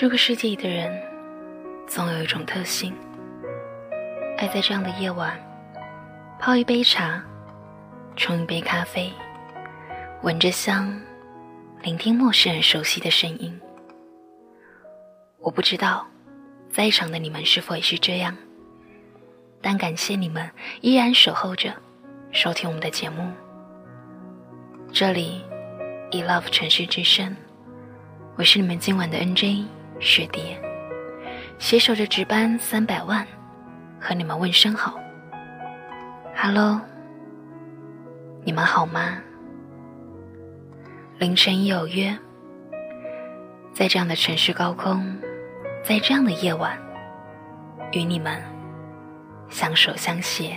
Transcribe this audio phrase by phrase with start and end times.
[0.00, 0.90] 这个世界里的人，
[1.86, 2.96] 总有一种特性，
[4.38, 5.38] 爱在这样的夜晚，
[6.38, 7.22] 泡一杯茶，
[8.16, 9.12] 冲一杯咖啡，
[10.22, 10.98] 闻着香，
[11.82, 13.60] 聆听陌生人熟悉的声音。
[15.38, 16.06] 我不知道，
[16.70, 18.34] 在场的你们是否也是这样，
[19.60, 21.74] 但感谢你们依然守候着，
[22.32, 23.30] 收听我们的节目。
[24.94, 25.44] 这里
[26.10, 27.36] ，E Love 城市之声，
[28.36, 29.66] 我是你们今晚的 NJ。
[30.00, 30.58] 雪蝶，
[31.58, 33.26] 携手着值班三百万，
[34.00, 34.98] 和你们问声好。
[36.34, 36.80] Hello，
[38.42, 39.18] 你们好吗？
[41.18, 42.16] 凌晨有约，
[43.74, 45.14] 在这样的城市高空，
[45.84, 46.78] 在这样的夜晚，
[47.92, 48.42] 与你们
[49.50, 50.56] 相守相携。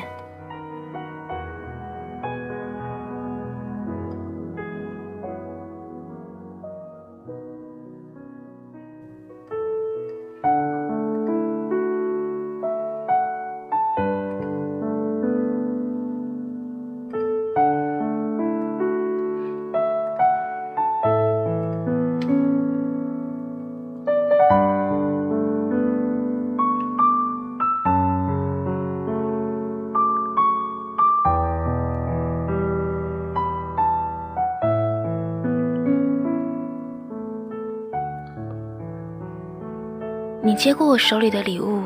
[40.63, 41.83] 接过我手里的礼物，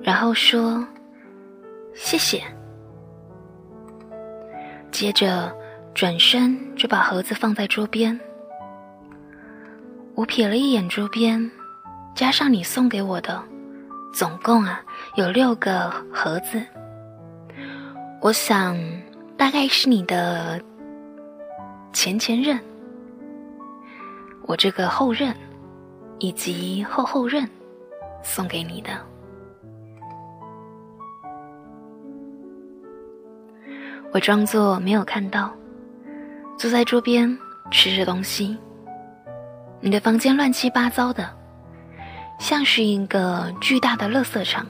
[0.00, 0.82] 然后说
[1.92, 2.42] ：“谢谢。”
[4.90, 5.54] 接着
[5.92, 8.18] 转身就把盒子放在桌边。
[10.14, 11.50] 我瞥了一眼桌边，
[12.14, 13.42] 加上你送给我的，
[14.14, 14.80] 总共啊
[15.16, 16.62] 有六个盒子。
[18.22, 18.74] 我想
[19.36, 20.58] 大概是你的
[21.92, 22.58] 前前任，
[24.46, 25.36] 我这个后任，
[26.18, 27.46] 以及后后任。
[28.22, 28.90] 送给你的，
[34.12, 35.52] 我装作没有看到，
[36.58, 37.36] 坐在桌边
[37.70, 38.56] 吃着东西。
[39.80, 41.28] 你的房间乱七八糟的，
[42.38, 44.66] 像是一个巨大的垃圾场，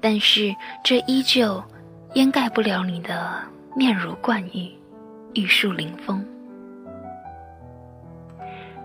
[0.00, 1.62] 但是这依旧
[2.14, 3.38] 掩盖不了你的
[3.76, 4.70] 面如冠玉，
[5.34, 6.26] 玉树临风。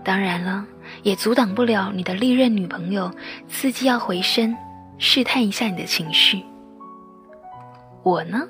[0.04, 0.64] 当然了，
[1.02, 3.10] 也阻挡不了你的历任女朋友
[3.50, 4.56] 伺机要回身，
[4.98, 6.42] 试探一下你的情绪。
[8.02, 8.46] 我呢，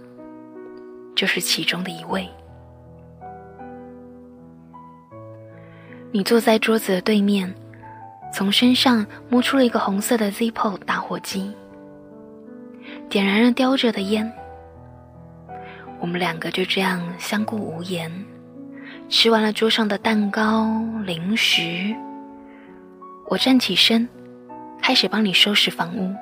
[1.15, 2.29] 就是其中的一位。
[6.11, 7.53] 你坐在桌子的对面，
[8.33, 11.51] 从身上摸出了一个红色的 Zippo 打火机，
[13.09, 14.31] 点燃了叼着的烟。
[16.01, 18.13] 我们两个就这样相顾无言。
[19.09, 21.95] 吃完了桌上的蛋糕零食，
[23.33, 24.07] 我站起身，
[24.83, 26.15] 开始帮你收拾房屋。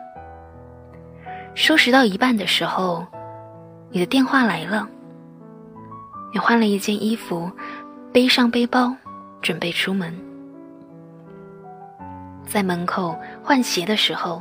[1.56, 3.04] 收拾到一半的时候，
[3.90, 4.88] 你的电话来了。
[6.32, 7.50] 你换了一件衣服，
[8.12, 8.94] 背上背包，
[9.42, 10.16] 准备出门。
[12.46, 14.40] 在门口换鞋的时候，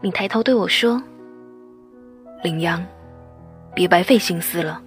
[0.00, 1.02] 你抬头对我说
[2.44, 2.86] ：“林央，
[3.74, 4.80] 别白费心思了，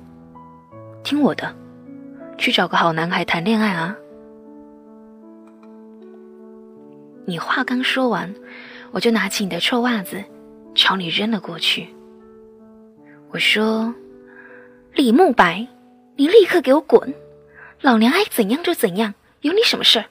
[1.03, 1.53] 听我的。”
[2.40, 3.94] 去找个好男孩谈恋爱啊！
[7.26, 8.34] 你话刚说完，
[8.92, 10.24] 我就拿起你的臭袜子，
[10.76, 11.88] 朝你扔了过去。
[13.30, 13.94] 我说
[14.94, 15.68] ：“李慕白，
[16.16, 17.14] 你立刻给我滚！
[17.82, 20.06] 老娘爱怎样就怎样，有你什么事儿？”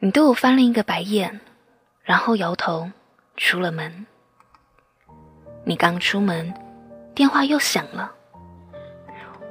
[0.00, 1.40] 你对我翻了一个白眼，
[2.02, 2.90] 然后摇头
[3.36, 4.06] 出了门。
[5.64, 6.52] 你刚出门，
[7.14, 8.10] 电话又响了。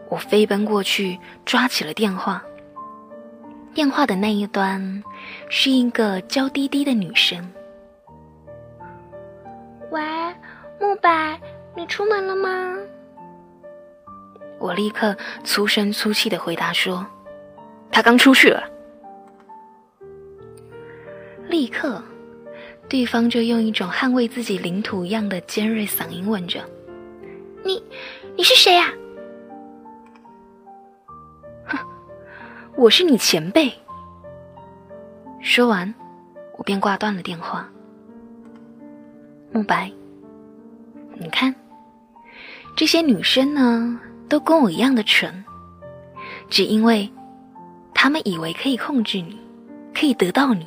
[0.10, 2.44] 我飞奔过去，抓起了电话。
[3.74, 5.04] 电话的那一端
[5.50, 7.40] 是一个娇滴滴的女生
[9.92, 10.02] ：“喂，
[10.80, 11.40] 慕白，
[11.76, 12.76] 你出门了吗？”
[14.60, 17.06] 我立刻粗声粗气的回答说
[17.92, 18.64] ：“他刚出去了。”
[21.48, 22.04] 立刻，
[22.90, 26.60] 对方就用一种捍卫自己领土一样的尖锐嗓音问着
[27.64, 27.82] ：“你，
[28.36, 28.92] 你是谁呀？”
[32.80, 33.70] 我是你前辈。
[35.42, 35.94] 说完，
[36.58, 37.70] 我便挂断了电话。
[39.52, 39.92] 慕白，
[41.16, 41.54] 你看，
[42.78, 44.00] 这些女生呢，
[44.30, 45.44] 都跟我一样的蠢，
[46.50, 47.12] 只因为，
[47.94, 49.38] 她们以为可以控制你，
[49.94, 50.66] 可以得到你，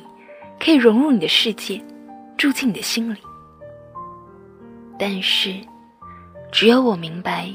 [0.59, 1.83] 可以融入你的世界，
[2.37, 3.17] 住进你的心里。
[4.99, 5.59] 但是，
[6.51, 7.51] 只有我明白，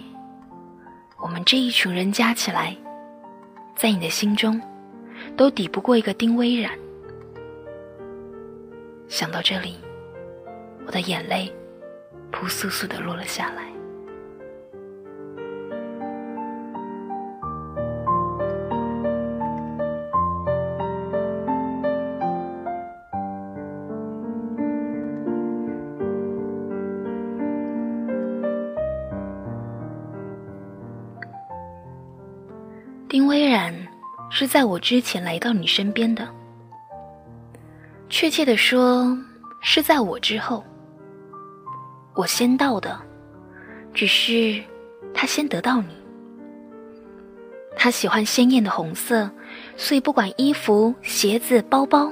[1.17, 2.77] 我们这一群人加起来。
[3.79, 4.61] 在你的心中，
[5.37, 6.77] 都抵不过一个丁微然。
[9.07, 9.79] 想到这里，
[10.85, 11.55] 我的眼泪
[12.33, 13.78] 扑簌簌的落了下来。
[34.41, 36.25] 是在我之前来到你身边的，
[38.09, 39.19] 确切的说
[39.61, 40.65] 是在我之后。
[42.15, 42.97] 我先到的，
[43.93, 44.63] 只是
[45.13, 45.89] 他先得到你。
[47.77, 49.29] 他喜欢鲜艳的红色，
[49.77, 52.09] 所以不管衣服、鞋子、包包，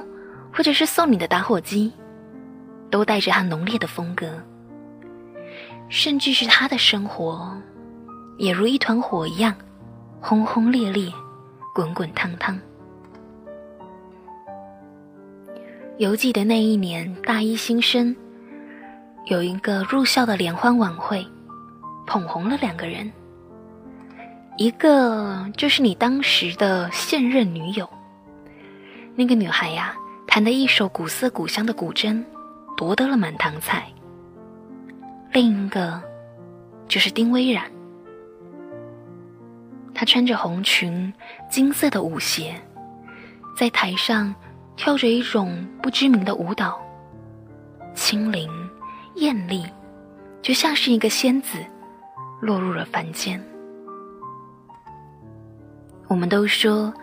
[0.53, 1.93] 或者是送你的打火机，
[2.91, 4.27] 都带着他浓烈的风格。
[5.87, 7.57] 甚至是他的生活，
[8.37, 9.55] 也如一团火一样。
[10.19, 11.09] 轰轰烈烈，
[11.77, 12.59] 滚滚烫烫。
[15.99, 18.15] 犹记得那一年大一新生，
[19.25, 21.23] 有一个入校的联欢晚会，
[22.07, 23.11] 捧红了两个人。
[24.57, 27.87] 一个就是你当时的现任女友，
[29.15, 29.95] 那个女孩呀，
[30.25, 32.23] 弹的一首古色古香的古筝，
[32.75, 33.87] 夺得了满堂彩。
[35.31, 36.01] 另一个
[36.87, 37.76] 就是丁微染。
[39.99, 41.11] 她穿着红裙，
[41.49, 42.53] 金色的舞鞋，
[43.57, 44.33] 在台上
[44.75, 46.79] 跳着一种不知名的舞蹈，
[47.95, 48.47] 轻灵
[49.15, 49.65] 艳丽，
[50.39, 51.57] 就像是一个仙子
[52.39, 53.43] 落入了凡间。
[56.07, 56.93] 我们都说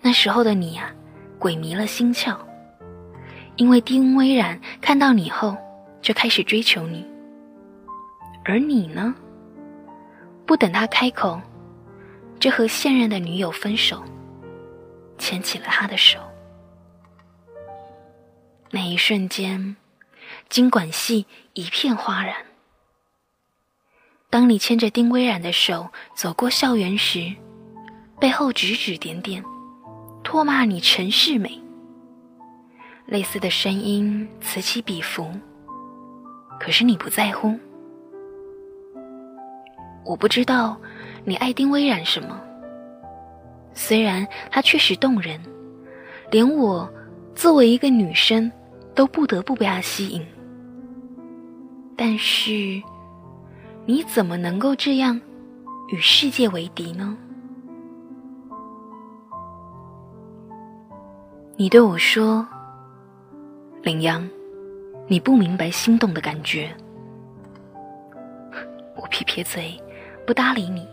[0.00, 0.92] 那时候的你呀，
[1.38, 2.36] 鬼迷了心窍，
[3.54, 5.56] 因为丁微然看到你后
[6.02, 7.06] 就开始追求你，
[8.44, 9.14] 而你呢，
[10.44, 11.40] 不等他开口。
[12.40, 14.02] 这和现任的女友分手，
[15.18, 16.18] 牵起了他的手。
[18.70, 19.76] 那一瞬间，
[20.48, 22.34] 经管系一片哗然。
[24.30, 27.30] 当你牵着丁微然的手走过校园时，
[28.18, 29.44] 背后指指点点，
[30.24, 31.60] 唾骂你陈世美。
[33.04, 35.30] 类似的声音此起彼伏，
[36.58, 37.58] 可是你不在乎。
[40.06, 40.80] 我不知道。
[41.24, 42.40] 你爱丁微染什么？
[43.72, 45.40] 虽然他确实动人，
[46.30, 46.88] 连我
[47.34, 48.50] 作为一个女生
[48.94, 50.26] 都不得不被他吸引。
[51.96, 52.82] 但是，
[53.86, 55.20] 你怎么能够这样
[55.88, 57.16] 与世界为敌呢？
[61.56, 62.46] 你对我说
[63.84, 64.26] ：“林阳，
[65.06, 66.74] 你不明白心动的感觉。
[68.96, 69.78] ”我撇撇嘴，
[70.26, 70.88] 不搭理你。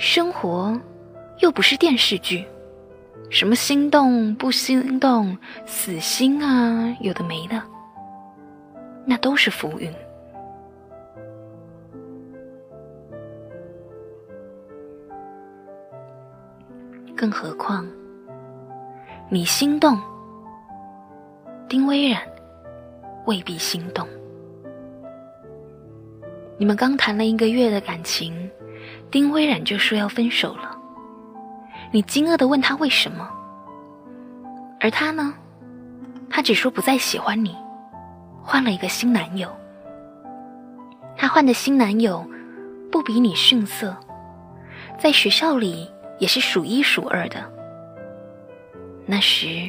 [0.00, 0.80] 生活
[1.40, 2.42] 又不是电视剧，
[3.28, 5.36] 什么心动不心动、
[5.66, 7.62] 死心啊，有的没的，
[9.04, 9.92] 那都是浮云。
[17.14, 17.86] 更何况，
[19.28, 20.00] 你心动，
[21.68, 22.22] 丁微染
[23.26, 24.08] 未必心动。
[26.56, 28.50] 你们刚谈了一个月的感情。
[29.10, 30.76] 丁微染就说要分手了，
[31.90, 33.28] 你惊愕的问他为什么，
[34.78, 35.34] 而他呢，
[36.28, 37.56] 他只说不再喜欢你，
[38.42, 39.50] 换了一个新男友。
[41.16, 42.24] 他换的新男友
[42.90, 43.96] 不比你逊色，
[44.96, 47.36] 在学校里也是数一数二的。
[49.06, 49.68] 那时，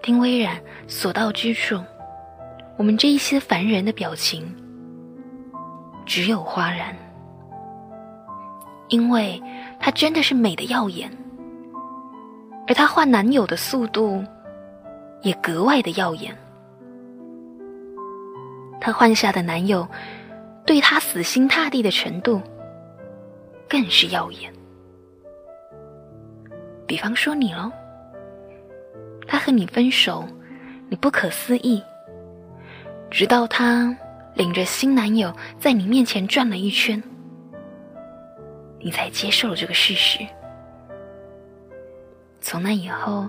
[0.00, 1.82] 丁微染所到之处，
[2.76, 4.54] 我们这一些凡人的表情
[6.06, 6.96] 只有哗然。
[8.88, 9.42] 因为
[9.78, 11.10] 她真的是美的耀眼，
[12.66, 14.24] 而她换男友的速度
[15.22, 16.36] 也格外的耀眼。
[18.80, 19.86] 她换下的男友
[20.64, 22.40] 对她死心塌地的程度
[23.68, 24.52] 更是耀眼。
[26.86, 27.72] 比方说你喽，
[29.26, 30.24] 他和你分手，
[30.88, 31.82] 你不可思议，
[33.10, 33.96] 直到他
[34.34, 37.02] 领着新男友在你面前转了一圈。
[38.86, 40.24] 你才接受了这个事实。
[42.40, 43.28] 从那以后，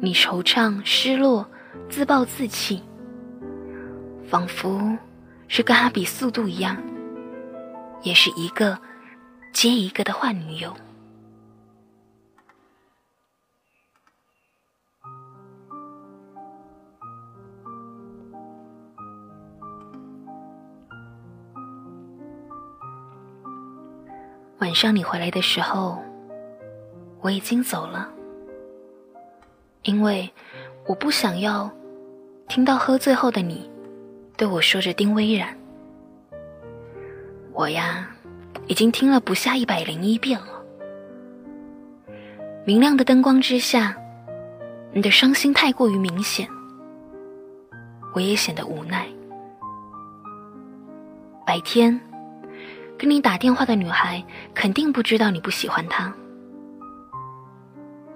[0.00, 1.48] 你惆怅、失落、
[1.88, 2.82] 自暴自弃，
[4.28, 4.98] 仿佛
[5.46, 6.76] 是跟他比速度一样，
[8.02, 8.76] 也是一个
[9.52, 10.74] 接一个的换女友。
[24.60, 25.98] 晚上你回来的时候，
[27.20, 28.10] 我已经走了。
[29.82, 30.28] 因为
[30.86, 31.70] 我不想要
[32.48, 33.70] 听到喝醉后的你
[34.36, 35.56] 对我说着丁微然。
[37.52, 38.10] 我呀，
[38.66, 40.62] 已经听了不下一百零一遍了。
[42.64, 43.96] 明亮的灯光之下，
[44.92, 46.48] 你的伤心太过于明显，
[48.12, 49.06] 我也显得无奈。
[51.46, 51.98] 白天
[52.98, 56.12] 跟你打电话的女孩，肯定不知道你不喜欢她。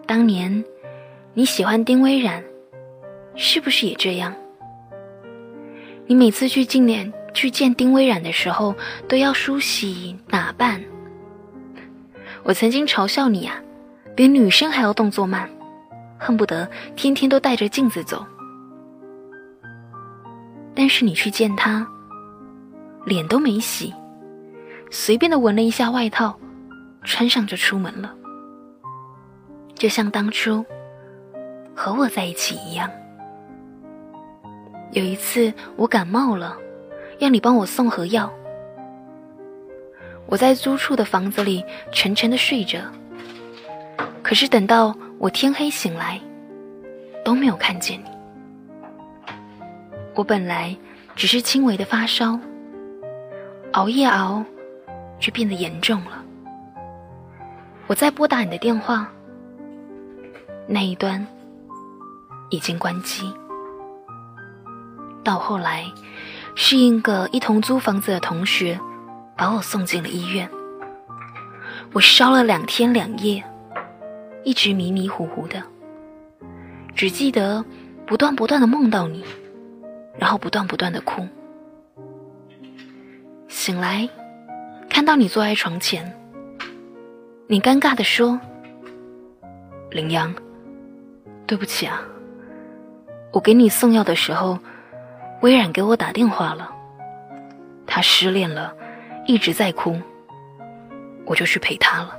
[0.07, 0.65] 当年
[1.33, 2.43] 你喜欢丁微然，
[3.37, 4.35] 是不是也这样？
[6.07, 8.75] 你每次去纪念去见丁微然的时候，
[9.09, 10.83] 都要梳洗打扮。
[12.43, 13.55] 我曾经嘲笑你啊，
[14.17, 15.49] 比女生还要动作慢，
[16.19, 18.27] 恨不得天天都带着镜子走。
[20.75, 21.87] 但是你去见他，
[23.07, 23.95] 脸都没洗，
[24.95, 26.39] 随便的闻了一下外套，
[27.03, 28.15] 穿上就出门了。
[29.75, 30.63] 就像当初
[31.75, 32.91] 和我在一起一样。
[34.91, 36.59] 有一次我感冒了，
[37.21, 38.31] 要你帮我送盒药。
[40.27, 42.79] 我在租处的房子里沉沉的睡着，
[44.23, 46.21] 可是等到我天黑醒来，
[47.25, 48.11] 都没有看见你。
[50.15, 50.77] 我本来
[51.17, 52.39] 只是轻微的发烧，
[53.73, 54.45] 熬夜熬，
[55.23, 56.23] 却变得严重了。
[57.87, 59.09] 我在拨打你的电话。
[60.67, 61.27] 那一端
[62.51, 63.33] 已经关机。
[65.23, 65.85] 到后来，
[66.57, 68.79] 是一个一同租房子的同学
[69.37, 70.51] 把我送进了医院。
[71.93, 73.45] 我烧了两天两夜，
[74.45, 75.63] 一直迷迷糊糊的，
[76.95, 77.65] 只记得
[78.07, 79.25] 不断不断的梦到你，
[80.19, 81.29] 然后不断不断的哭。
[83.49, 84.09] 醒来，
[84.93, 86.15] 看到你坐在床前，
[87.47, 88.39] 你尴尬的说
[89.91, 90.33] ：“林阳。”
[91.49, 92.03] 对不起啊，
[93.33, 94.59] 我给你送药的时候，
[95.41, 96.71] 微软给我打电话了，
[97.87, 98.75] 他失恋了，
[99.27, 99.99] 一直在哭，
[101.25, 102.15] 我就去陪他了。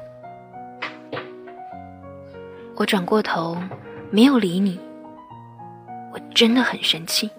[2.76, 3.56] 我转过头，
[4.10, 4.80] 没有理你，
[6.12, 7.30] 我真的很生气。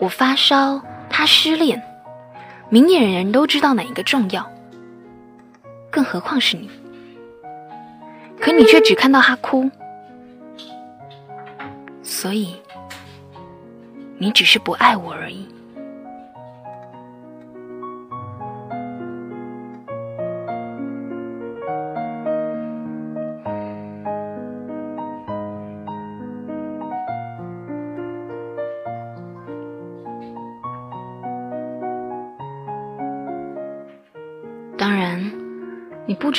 [0.00, 1.80] 我发烧，他失恋，
[2.70, 4.48] 明眼人都知道哪一个重要，
[5.90, 6.70] 更何况是你，
[8.40, 9.68] 可你却只看到他哭。
[12.00, 12.54] 所以，
[14.18, 15.48] 你只是不爱我而已。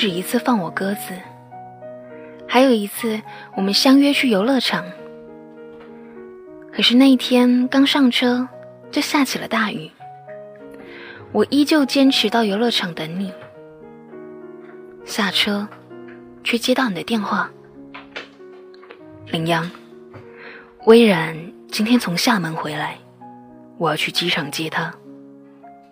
[0.01, 1.13] 止一次放我鸽子，
[2.47, 3.21] 还有一次，
[3.55, 4.83] 我们相约去游乐场。
[6.73, 8.47] 可是那一天刚上车，
[8.89, 9.91] 就下起了大雨。
[11.31, 13.31] 我依旧坚持到游乐场等你。
[15.05, 15.67] 下车，
[16.43, 17.47] 却接到你的电话。
[19.27, 19.69] 林阳，
[20.85, 22.97] 微然今天从厦门回来，
[23.77, 24.91] 我要去机场接他，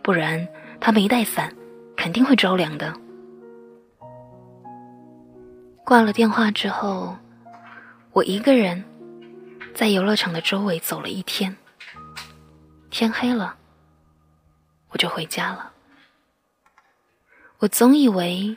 [0.01, 0.47] 不然
[0.79, 1.53] 他没带伞，
[1.95, 2.91] 肯定会着凉的。
[5.89, 7.17] 挂了电话之后，
[8.11, 8.85] 我一个人。
[9.73, 11.55] 在游乐场的周围走了一天，
[12.91, 13.55] 天黑了，
[14.89, 15.71] 我就回家了。
[17.57, 18.55] 我总以为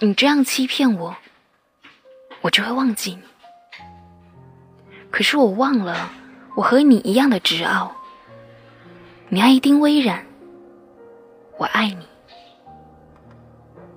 [0.00, 1.14] 你这样欺骗我，
[2.40, 3.22] 我就会忘记你。
[5.12, 6.10] 可是我忘了，
[6.56, 7.94] 我和你一样的执拗。
[9.28, 10.26] 你爱丁微然，
[11.58, 12.04] 我爱你。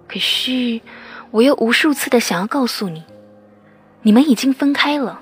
[0.08, 0.80] 可是
[1.32, 3.04] 我又无数次的想要告诉你，
[4.02, 5.22] 你们已经分开了。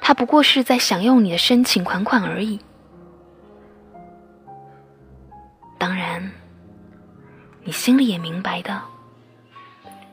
[0.00, 2.60] 他不过是在享用你的深情款款而已。
[5.78, 6.30] 当然，
[7.64, 8.82] 你心里也明白的，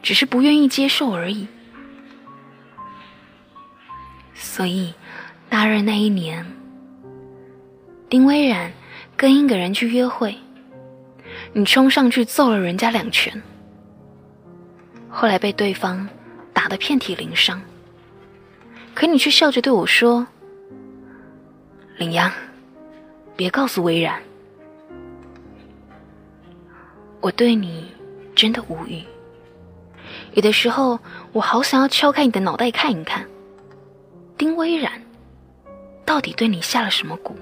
[0.02, 1.48] 只是不愿意接受而已。
[4.34, 4.94] 所以，
[5.50, 6.46] 大二那一年，
[8.10, 8.72] 丁微然
[9.16, 10.36] 跟一个人去约会，
[11.54, 13.42] 你冲上去揍了人家两拳，
[15.16, 16.10] 后来被对方
[16.52, 17.62] 打得遍体鳞伤。
[18.96, 20.26] 可你却笑着对我说
[21.98, 22.32] ：“林阳，
[23.36, 24.22] 别告诉微然，
[27.22, 27.94] 我对你
[28.36, 29.04] 真的无语。
[30.34, 31.00] 有的时候，
[31.32, 33.26] 我好想要敲开你的脑袋看一看，
[34.38, 34.92] 丁微然
[36.04, 37.34] 到底对你下了什么蛊。”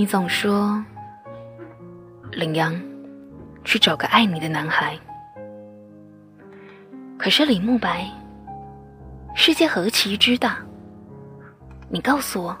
[0.00, 0.82] 你总说，
[2.32, 2.74] 林阳，
[3.64, 4.98] 去找个爱你的男孩。
[7.18, 8.08] 可是李慕白，
[9.34, 10.56] 世界何其之大，
[11.90, 12.56] 你告诉我，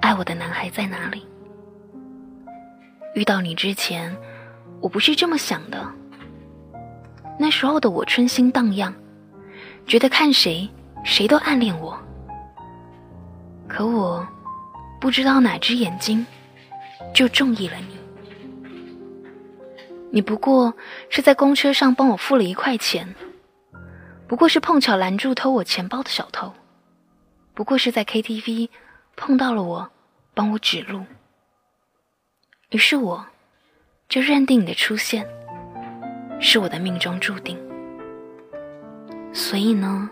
[0.00, 1.26] 爱我的男孩在哪里？
[3.16, 4.16] 遇到你之前，
[4.80, 5.84] 我不是这么想的。
[7.36, 8.94] 那时候的我春心荡漾，
[9.88, 10.70] 觉得看谁
[11.02, 12.00] 谁都暗恋我。
[13.66, 14.24] 可我
[15.02, 16.24] 不知道哪只眼睛
[17.12, 17.98] 就中意了你。
[20.12, 20.72] 你不过
[21.10, 23.12] 是在公车上帮我付了一块钱，
[24.28, 26.54] 不过是碰巧拦住偷我钱包的小偷，
[27.52, 28.68] 不过是在 KTV
[29.16, 29.90] 碰到了我，
[30.34, 31.04] 帮我指路。
[32.70, 33.26] 于是我
[34.08, 35.26] 就认定你的出现
[36.40, 37.58] 是我的命中注定。
[39.32, 40.08] 所以呢？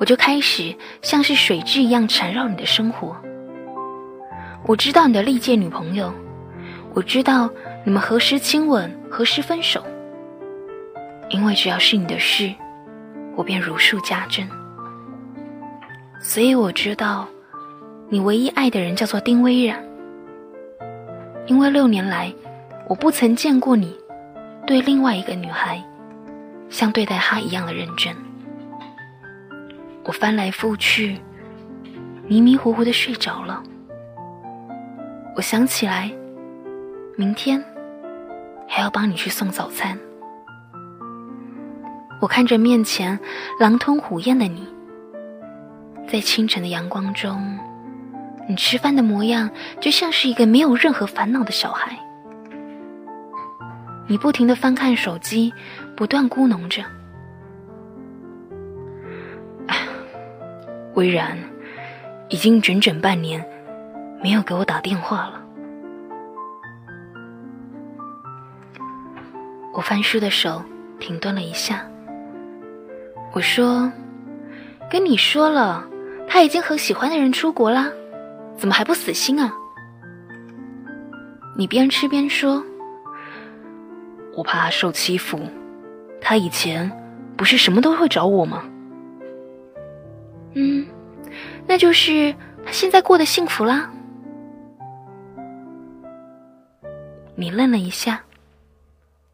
[0.00, 3.16] 我就开始像是水蛭一样缠绕你的生活。
[4.68, 6.12] 我知道你的历届女朋友，
[6.92, 7.48] 我知道
[7.86, 9.82] 你们何时亲吻，何时分手。
[11.30, 12.52] 因为只要是你的事，
[13.34, 14.46] 我便如数家珍。
[16.20, 17.26] 所以我知道，
[18.10, 19.82] 你唯一爱的人叫做丁微然。
[21.46, 22.30] 因为六年来，
[22.90, 23.96] 我不曾见过你
[24.66, 25.82] 对另外一个女孩
[26.68, 28.14] 像对待她一样的认真。
[30.04, 31.18] 我翻来覆去，
[32.26, 33.62] 迷迷糊糊的睡着了。
[35.38, 36.10] 我想起来，
[37.14, 37.64] 明天
[38.66, 39.96] 还要帮你去送早餐。
[42.20, 43.16] 我看着面前
[43.60, 44.66] 狼吞虎咽的你，
[46.10, 47.56] 在清晨的阳光中，
[48.48, 49.48] 你吃饭的模样
[49.80, 51.96] 就像是一个没有任何烦恼的小孩。
[54.08, 55.54] 你不停的翻看手机，
[55.96, 56.82] 不断咕哝着。
[60.94, 61.38] 微然，
[62.28, 63.48] 已经整整半年
[64.22, 65.42] 没有给我打电话了。
[69.72, 70.62] 我翻书的手
[70.98, 71.84] 停顿了一下。
[73.32, 73.92] 我说
[74.90, 75.84] ：“跟你说了，
[76.26, 77.88] 他已经和喜欢的人出国啦，
[78.56, 79.52] 怎么还不死心啊？”
[81.56, 82.64] 你边吃边说
[84.34, 85.38] ：“我怕他受欺负，
[86.20, 86.90] 他以前
[87.36, 88.64] 不是什么都会找我吗？”
[90.54, 90.86] 嗯，
[91.66, 93.90] 那就是他现在过得幸福啦。
[97.40, 98.24] 你愣了一下，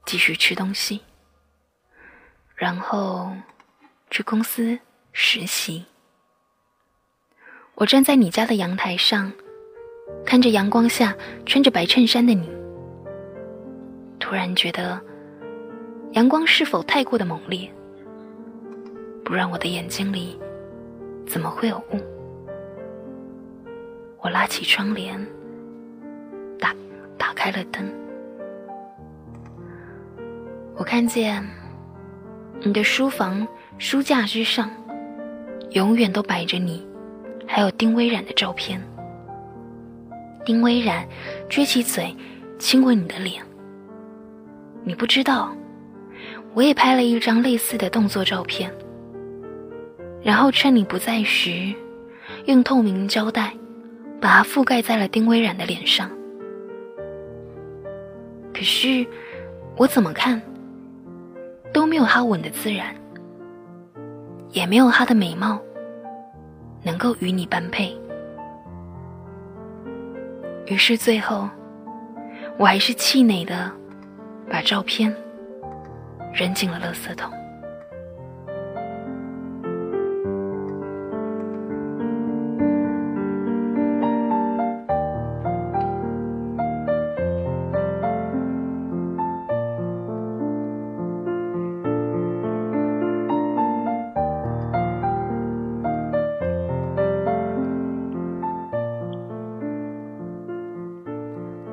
[0.04, 1.00] 继续吃东西，
[2.54, 3.34] 然后
[4.10, 4.78] 去公司
[5.14, 5.86] 实习。
[7.76, 9.32] 我站在你家的阳台上，
[10.26, 12.46] 看着阳光下穿着白衬衫的你，
[14.20, 15.02] 突然觉得
[16.12, 17.72] 阳光是否太过的猛烈，
[19.24, 20.38] 不让我的眼睛里。
[21.26, 21.98] 怎么会有雾？
[24.18, 25.26] 我拉起窗帘，
[27.34, 27.84] 开了灯。
[30.76, 31.44] 我看见
[32.60, 33.46] 你的书房
[33.78, 34.70] 书架之上，
[35.70, 36.86] 永远都摆着你，
[37.46, 38.80] 还有丁微染的照片。
[40.44, 41.06] 丁微染
[41.48, 42.14] 撅起嘴
[42.58, 43.42] 亲吻你的脸。
[44.82, 45.54] 你不知道，
[46.54, 48.70] 我也拍了一张类似的动作照片。
[50.22, 51.72] 然后趁你不在时，
[52.46, 53.52] 用透明胶带
[54.20, 56.10] 把它覆盖在了丁微染的脸上。
[58.54, 59.04] 可是
[59.76, 60.40] 我怎么看
[61.72, 62.94] 都没有她吻的自然，
[64.52, 65.60] 也没有她的美貌
[66.82, 67.94] 能够与你般配。
[70.66, 71.48] 于是最后，
[72.56, 73.70] 我还是气馁的
[74.48, 75.14] 把照片
[76.32, 77.30] 扔进了垃圾桶。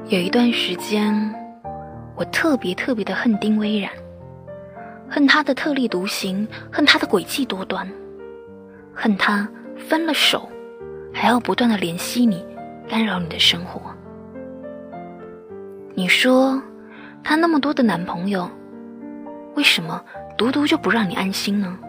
[0.07, 1.33] 有一段时间，
[2.15, 3.89] 我特别特别的恨丁微然，
[5.09, 7.87] 恨他的特立独行，恨他的诡计多端，
[8.93, 10.49] 恨他分了手
[11.13, 12.43] 还要不断的联系你，
[12.89, 13.81] 干扰你的生活。
[15.93, 16.61] 你说
[17.23, 18.49] 他那么多的男朋友，
[19.55, 20.03] 为什么
[20.37, 21.79] 独独就不让你安心呢？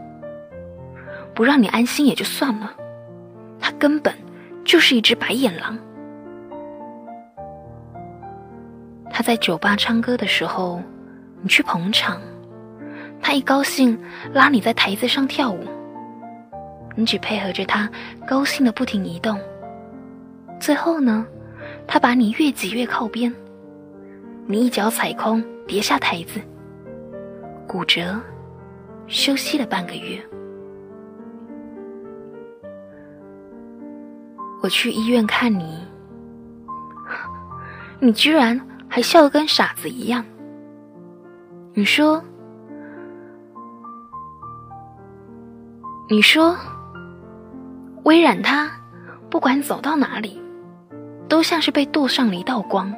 [1.35, 2.73] 不让你安心也就算了，
[3.59, 4.15] 他根本
[4.65, 5.77] 就是一只白眼狼。
[9.13, 10.83] 他在酒吧唱歌的时候，
[11.43, 12.17] 你去捧场；
[13.21, 13.99] 他一高兴
[14.33, 15.63] 拉你在台子上跳舞，
[16.97, 17.89] 你只配合着他
[18.27, 19.39] 高兴的不停移动。
[20.59, 21.27] 最后呢，
[21.87, 23.33] 他把你越挤越靠边，
[24.47, 26.41] 你一脚踩空，跌下台子，
[27.67, 28.19] 骨折，
[29.09, 30.19] 休息了半个月。
[34.63, 35.85] 我去医院看你，
[38.01, 38.59] 你居然
[38.95, 40.23] 还笑得跟傻子一样。
[41.73, 42.23] 你说，
[46.11, 46.55] 你说，
[48.05, 48.71] 微软它
[49.31, 50.39] 不管走到哪里。
[51.27, 52.93] 都像是被镀上了一道光，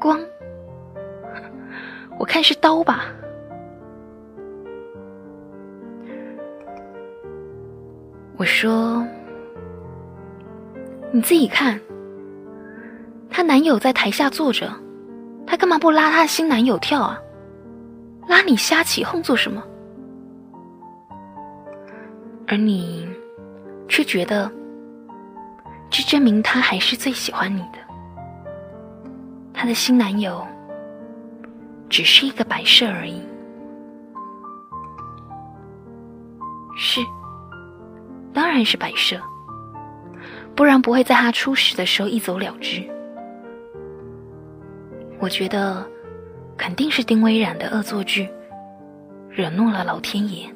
[0.00, 0.18] 光，
[2.18, 3.04] 我看是刀吧。
[8.36, 9.06] 我说，
[11.12, 11.80] 你自己看，
[13.46, 14.70] 男友在台下坐着，
[15.46, 17.18] 她干嘛不拉她新男友跳啊？
[18.28, 19.62] 拉你瞎起哄做什么？
[22.48, 23.08] 而你
[23.88, 24.50] 却觉得。
[25.88, 27.78] 这证明他还是最喜欢你的。
[29.54, 30.44] 他的新男友
[31.88, 33.22] 只是一个摆设而已。
[36.76, 37.00] 是，
[38.34, 39.16] 当然是摆设，
[40.56, 42.82] 不然不会在他出事的时候一走了之。
[45.18, 45.84] 我觉得
[46.56, 48.28] 肯定是丁微染的恶作剧，
[49.30, 50.48] 惹怒了老天爷。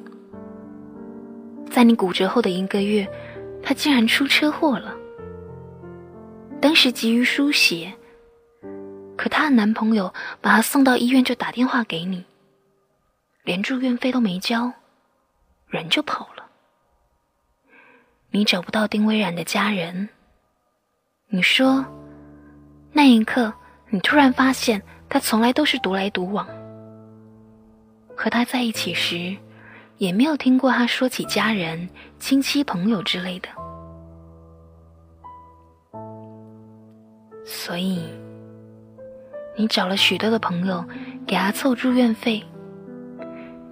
[1.69, 3.07] 在你骨折后的一个月，
[3.63, 4.95] 他竟然出车祸了。
[6.61, 7.91] 当时急于输血，
[9.17, 12.23] 可她的男朋友把她送到医院就打电话给你，
[13.43, 14.71] 连住院费都没交，
[15.69, 16.45] 人就跑了。
[18.29, 20.09] 你找不到丁微然的家人，
[21.29, 21.85] 你说，
[22.91, 23.51] 那一刻
[23.93, 26.47] 你突然发现他从来都是独来独往，
[28.15, 29.35] 和他在一起时，
[29.97, 33.49] 也没有听过他说起家人、亲戚、朋友之类的。
[37.43, 38.01] 所以，
[39.57, 40.85] 你找了许多的朋友
[41.27, 42.41] 给他凑住院费，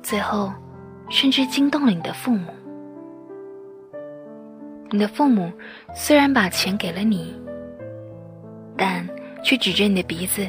[0.04, 0.52] 最后
[1.10, 2.54] 甚至惊动了你的父母。
[4.92, 5.50] 你的父母
[5.96, 7.34] 虽然把钱给了你，
[8.76, 9.08] 但
[9.44, 10.48] 却指着你的鼻子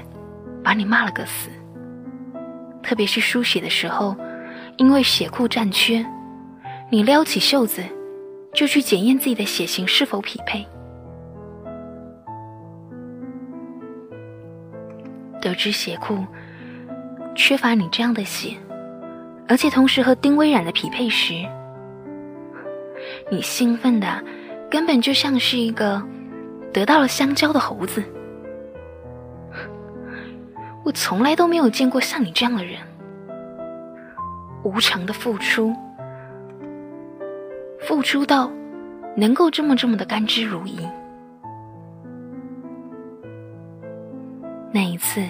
[0.63, 1.49] 把你骂了个死。
[2.83, 4.17] 特别是输血的时候，
[4.77, 6.05] 因为血库占缺，
[6.91, 7.83] 你撩起袖子
[8.53, 10.67] 就去检验自己的血型是否匹配。
[15.41, 16.25] 得知血库
[17.35, 18.55] 缺乏你这样的血，
[19.49, 21.35] 而且同时和丁微染的匹配时，
[23.31, 24.23] 你兴奋的
[24.71, 26.03] 根本就像是一个
[26.73, 28.03] 得到了香蕉的猴子。
[30.83, 32.79] 我从来都没有见过像你这样的人，
[34.63, 35.75] 无偿的付出，
[37.81, 38.51] 付出到
[39.17, 40.89] 能够这么这么的甘之如饴。
[44.73, 45.21] 那一次，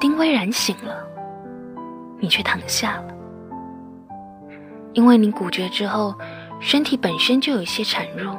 [0.00, 1.06] 丁微然醒了，
[2.18, 3.14] 你却躺下了。
[4.94, 6.14] 因为你骨折之后，
[6.58, 8.36] 身体本身就有些孱弱，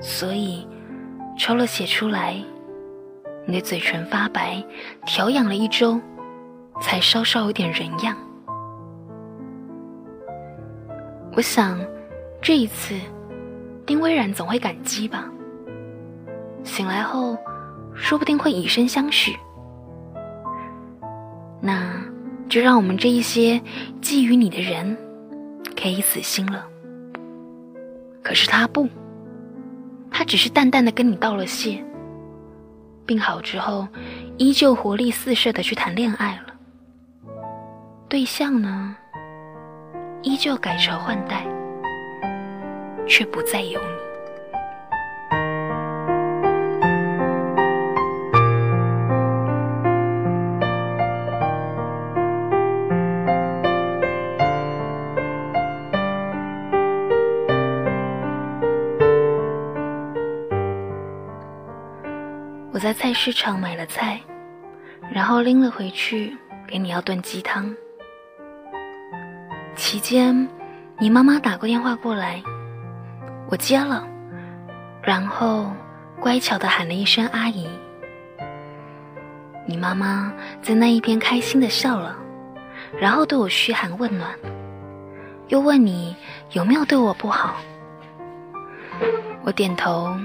[0.00, 0.68] 所以
[1.36, 2.36] 抽了血出来，
[3.46, 4.62] 你的嘴唇发白，
[5.06, 6.00] 调养了一周，
[6.80, 8.16] 才稍稍有点人样。
[11.34, 11.78] 我想，
[12.42, 12.94] 这一次，
[13.86, 15.30] 丁微然总会感激吧。
[16.64, 17.36] 醒来后。
[17.98, 19.34] 说不定会以身相许，
[21.62, 21.98] 那
[22.46, 23.58] 就让我们这一些
[24.02, 24.94] 觊觎你的人
[25.74, 26.66] 可以死心了。
[28.22, 28.86] 可是他不，
[30.10, 31.82] 他只是淡淡的跟你道了谢，
[33.06, 33.88] 病好之后
[34.36, 36.54] 依旧活力四射的去谈恋爱了。
[38.08, 38.96] 对象呢，
[40.22, 41.46] 依旧改朝换代，
[43.06, 44.05] 却不再有你。
[62.86, 64.20] 在菜市场买了菜，
[65.10, 66.36] 然后拎了回去
[66.68, 67.74] 给你要炖鸡汤。
[69.74, 70.48] 期间，
[70.96, 72.40] 你妈妈打过电话过来，
[73.50, 74.06] 我接了，
[75.02, 75.72] 然后
[76.20, 77.68] 乖巧的喊了一声“阿姨”。
[79.66, 82.16] 你妈妈在那一边开心的笑了，
[83.00, 84.30] 然后对我嘘寒问暖，
[85.48, 86.14] 又问你
[86.52, 87.56] 有没有对我不好。
[89.42, 90.16] 我点头，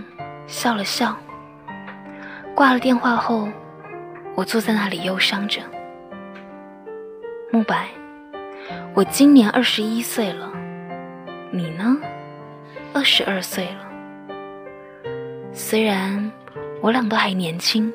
[0.46, 1.18] 笑了笑。
[2.62, 3.50] 挂了电话后，
[4.36, 5.64] 我坐在那里忧伤着。
[7.52, 7.90] 慕白，
[8.94, 10.48] 我今年二十一岁了，
[11.50, 11.98] 你呢？
[12.94, 15.12] 二十二岁了。
[15.52, 16.32] 虽然
[16.84, 17.92] 我俩都还年轻，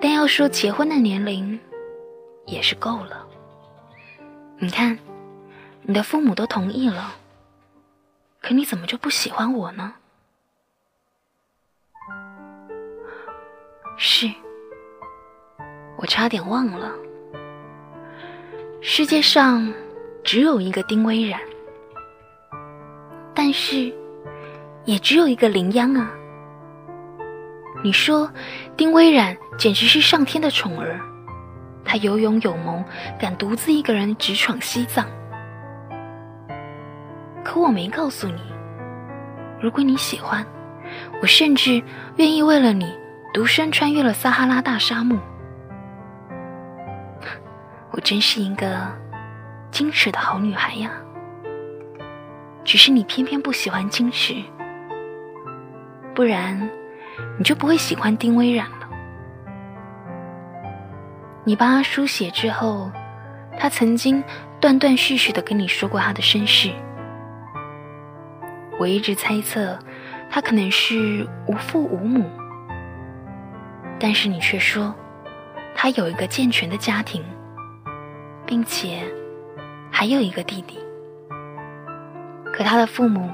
[0.00, 1.58] 但要说结婚的年龄，
[2.44, 3.26] 也是够了。
[4.58, 4.96] 你看，
[5.82, 7.16] 你的父母都同意了，
[8.40, 9.94] 可你怎么就不喜欢我呢？
[13.98, 14.30] 是，
[15.96, 16.92] 我差点忘了，
[18.82, 19.72] 世界上
[20.22, 21.40] 只有一个丁微然，
[23.34, 23.90] 但是
[24.84, 26.10] 也只有一个林央啊。
[27.82, 28.30] 你说，
[28.76, 31.00] 丁微然简直是上天的宠儿。
[31.82, 32.84] 他有勇有谋，
[33.18, 35.06] 敢独自一个人直闯西藏。
[37.42, 38.42] 可我没告诉你，
[39.58, 40.44] 如果你喜欢，
[41.22, 41.82] 我甚至
[42.16, 42.92] 愿意为了你
[43.36, 45.20] 独身穿越了撒哈拉大沙漠。
[47.90, 48.90] 我真是一个
[49.70, 50.90] 矜持的好女孩呀。
[52.64, 54.42] 只是你偏偏不喜欢矜持，
[56.14, 56.58] 不然
[57.36, 58.88] 你就不会喜欢丁微然了。
[61.44, 62.90] 你帮他书写之后，
[63.58, 64.24] 他曾经
[64.58, 66.70] 断断续续的跟你说过他的身世。
[68.78, 69.78] 我一直猜测，
[70.30, 72.24] 他可能是无父无母，
[73.98, 74.94] 但是你却说，
[75.74, 77.24] 他有一个健全的家庭，
[78.44, 79.02] 并且
[79.90, 80.78] 还有一个弟弟。
[82.52, 83.30] 可他的父母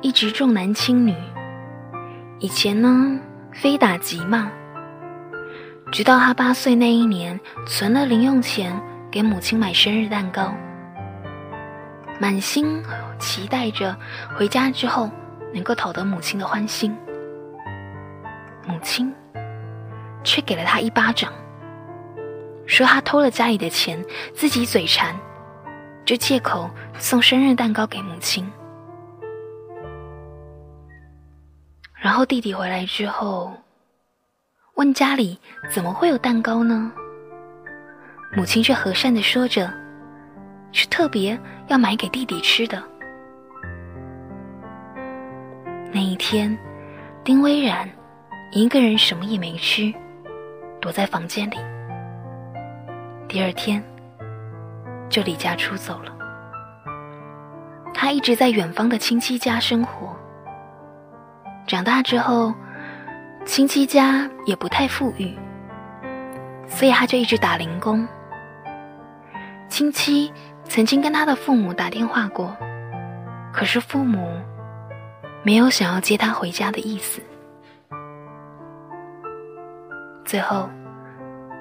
[0.00, 1.14] 一直重男轻女，
[2.38, 3.18] 以前呢，
[3.52, 4.50] 非打即骂。
[5.92, 8.78] 直到他八岁那一年，存了零用钱
[9.10, 10.54] 给母亲买生日蛋糕，
[12.18, 12.82] 满心
[13.18, 13.96] 期待着
[14.34, 15.10] 回家之后
[15.52, 16.96] 能够讨得母亲的欢心。
[18.66, 19.14] 母亲
[20.24, 21.32] 却给了他一巴掌，
[22.66, 24.02] 说他偷了家里的钱，
[24.34, 25.14] 自己嘴馋，
[26.04, 28.50] 就借口送生日蛋糕给母亲。
[31.94, 33.52] 然后弟弟回来之后。
[34.76, 35.38] 问家里
[35.70, 36.90] 怎么会有蛋糕呢？
[38.34, 39.72] 母亲却和善的说着，
[40.72, 42.82] 是特别要买给弟弟吃的。
[45.92, 46.58] 那一天，
[47.22, 47.88] 丁微然
[48.50, 49.94] 一个人什么也没吃，
[50.84, 51.56] 躲在房间里。
[53.26, 53.82] 第二天，
[55.08, 56.12] 就离家出走了。
[57.94, 60.14] 他一直在远方的亲戚家生活。
[61.66, 62.52] 长大之后。
[63.46, 65.36] 亲戚家也不太富裕，
[66.66, 68.08] 所以他就一直打零工。
[69.68, 70.32] 亲戚
[70.64, 72.56] 曾经跟他的父母打电话过，
[73.52, 74.26] 可是父母
[75.42, 77.20] 没有想要接他回家的意思。
[80.24, 80.70] 最后，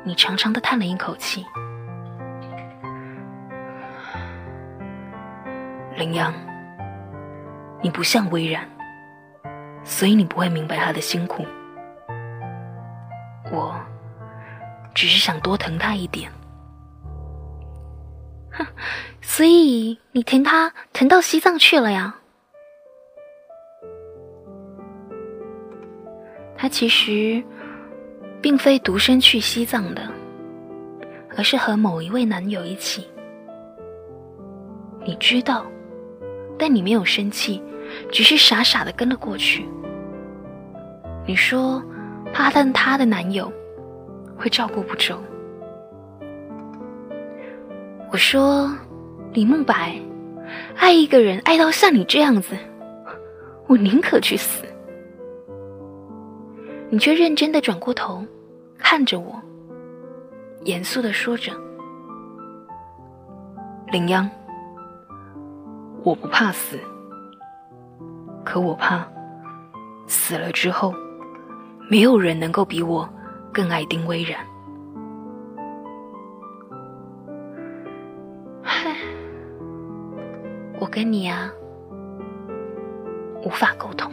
[0.03, 1.45] 你长长的叹了一口气
[5.95, 6.33] ：“羚羊，
[7.81, 8.65] 你不像微然，
[9.83, 11.45] 所以你不会明白他的辛苦。”
[13.51, 13.75] 我
[14.95, 16.31] 只是想多疼他一点，
[18.51, 18.65] 哼，
[19.21, 22.15] 所以你疼他疼到西藏去了呀？
[26.57, 27.43] 他其实
[28.43, 30.01] 并非独身去西藏的，
[31.35, 33.07] 而是和某一位男友一起。
[35.03, 35.65] 你知道，
[36.59, 37.63] 但你没有生气，
[38.11, 39.65] 只是傻傻的跟了过去。
[41.25, 41.81] 你说。
[42.35, 43.53] 怕但她的男友
[44.35, 45.15] 会照顾不周。
[48.11, 48.73] 我说，
[49.33, 49.95] 李慕白，
[50.75, 52.57] 爱一个人爱到像你这样子，
[53.67, 54.65] 我宁可去死。
[56.93, 58.23] 你却认真的转过头
[58.77, 59.41] 看着我，
[60.63, 61.51] 严肃的说着
[63.91, 64.29] ：“林央，
[66.03, 66.77] 我不怕死，
[68.45, 69.03] 可我怕
[70.05, 70.93] 死了之后。”
[71.89, 73.09] 没有人能够比我
[73.51, 74.39] 更爱丁微然。
[78.61, 78.95] 嗨，
[80.79, 81.51] 我跟你啊，
[83.43, 84.11] 无法沟通。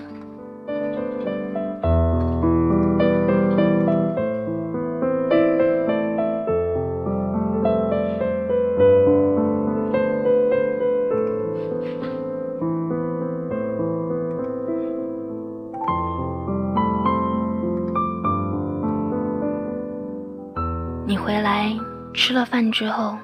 [22.31, 23.19] 吃了饭之后，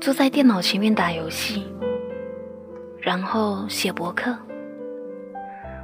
[0.00, 1.66] 坐在电脑前面打游戏，
[3.00, 4.32] 然后写博客。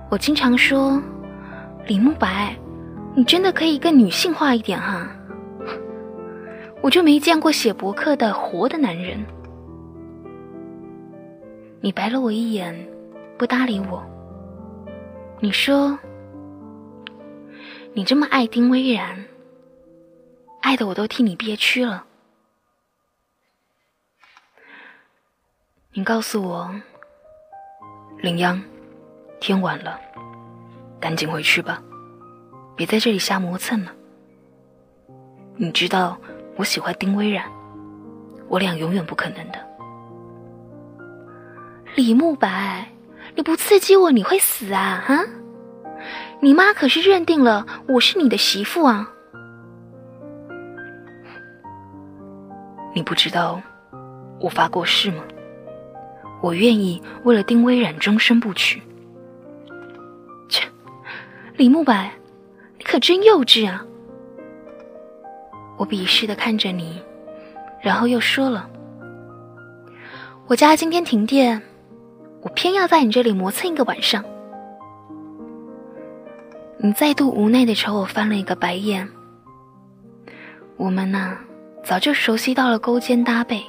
[0.09, 1.03] 我经常说
[1.89, 2.57] ：“李慕白，
[3.17, 5.11] 你真的可以更女性化一点哈。”
[6.81, 9.19] 我就没见过写博客的活的男人。
[11.81, 12.73] 你白了我一眼，
[13.37, 14.01] 不搭理我。
[15.41, 15.99] 你说
[17.95, 19.25] ：“你这么爱丁薇然，
[20.67, 22.05] 爱的我都替你憋屈了。
[25.93, 26.75] 你告诉我，
[28.19, 28.61] 林央，
[29.39, 30.01] 天晚了，
[30.99, 31.81] 赶紧回去吧，
[32.75, 33.93] 别在这里瞎磨蹭了。
[35.55, 36.19] 你知道
[36.57, 37.49] 我喜欢丁薇然，
[38.49, 39.67] 我俩永远不可能的。
[41.95, 42.91] 李慕白，
[43.37, 45.05] 你不刺激我，你会死啊！
[45.07, 45.25] 哈，
[46.41, 49.13] 你妈可是认定了我是你的媳妇啊！
[52.97, 53.61] 你不知道
[54.41, 55.23] 我发过誓吗？
[56.41, 58.83] 我愿意为了丁薇然终身不娶。
[60.49, 60.67] 切，
[61.59, 62.11] 李慕白，
[62.79, 63.85] 你可真幼稚啊！
[65.77, 67.03] 我鄙视的看着你，
[67.83, 68.67] 然后又说了
[70.49, 71.61] ：“我家今天停电。”
[72.41, 74.25] 我偏要在你这里磨蹭一个晚上。
[76.79, 79.07] 你再度无奈的朝我翻了一个白眼。
[80.77, 81.37] 我们呢，
[81.87, 83.63] 早就熟悉到了勾肩搭背，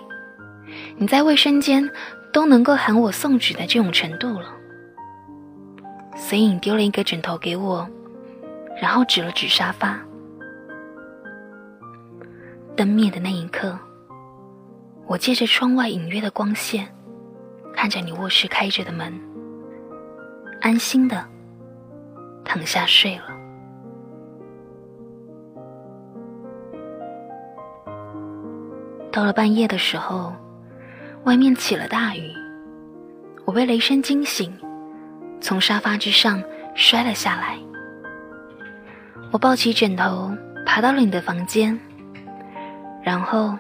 [0.97, 1.88] 你在卫生间
[2.34, 4.51] 都能够喊我送纸的这种程度了。
[6.15, 7.88] 所以你丢了一个枕头给我，
[8.82, 9.99] 然后指了指沙发。
[12.75, 13.77] 灯灭的那一刻，
[15.06, 16.91] 我借着窗外隐约的光线。
[17.75, 19.13] 看着你卧室开着的门，
[20.62, 21.23] 安心的
[22.43, 23.37] 躺下睡了。
[29.17, 30.32] 到了半夜的时候，
[31.23, 32.32] 外面起了大雨，
[33.45, 34.56] 我被雷声惊醒，
[35.41, 36.39] 从沙发之上
[36.75, 37.58] 摔了下来。
[39.32, 40.32] 我抱起枕头，
[40.67, 41.75] 爬到了你的房间，
[43.01, 43.58] 然后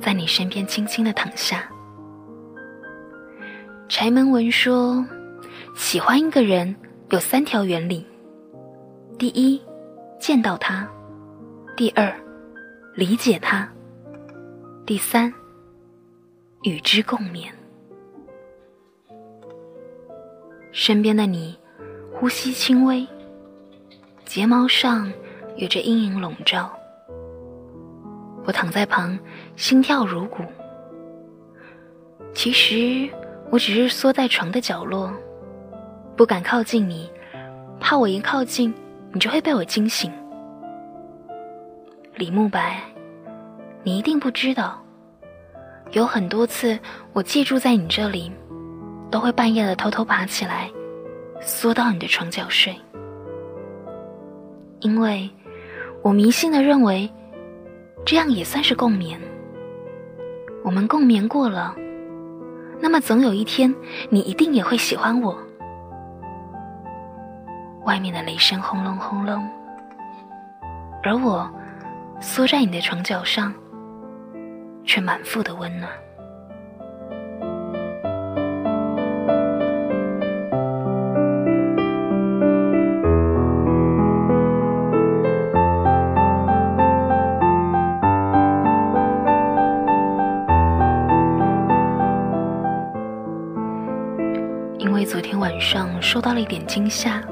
[0.00, 1.68] 在你身边轻轻的躺下。
[3.90, 5.04] 柴门文说
[5.76, 6.74] ：“喜欢一个人
[7.10, 8.06] 有三条原理：
[9.18, 9.60] 第一，
[10.18, 10.86] 见到他；
[11.76, 12.10] 第二，
[12.94, 13.68] 理解他；
[14.88, 15.30] 第三，
[16.62, 17.52] 与之共眠。
[20.72, 21.58] 身边的你，
[22.10, 23.06] 呼吸轻微，
[24.24, 25.12] 睫毛上
[25.56, 26.72] 有着阴影笼罩。
[28.46, 29.18] 我躺在旁，
[29.56, 30.42] 心跳如鼓。
[32.32, 33.10] 其实……”
[33.52, 35.12] 我只是缩在床的角落，
[36.16, 37.10] 不敢靠近你，
[37.78, 38.72] 怕我一靠近，
[39.12, 40.10] 你就会被我惊醒。
[42.14, 42.80] 李慕白，
[43.88, 44.78] 你一定不知道，
[45.92, 46.78] 有很多次
[47.14, 48.30] 我借住在你这里，
[49.10, 50.70] 都会半夜的偷偷爬起来，
[51.40, 52.76] 缩到你的床角睡，
[54.80, 55.30] 因为
[56.02, 57.10] 我迷信的认为，
[58.04, 59.18] 这样也算是共眠。
[60.62, 61.74] 我们共眠过了。
[62.80, 63.74] 那么总有一天，
[64.10, 65.34] 你一定也会喜欢我。
[67.86, 69.48] 外面的雷声轰隆轰隆，
[71.02, 71.50] 而我
[72.20, 73.50] 缩在你的床角上，
[74.88, 75.92] 却满腹的温暖。
[94.78, 97.22] 因为昨天晚上受到了一点惊吓，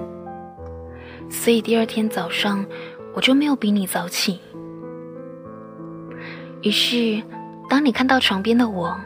[1.31, 2.65] 所以第二天早上
[3.15, 4.39] 我就没有比你早起。
[6.63, 7.23] 于是，
[7.69, 8.99] 当你看到床边的我，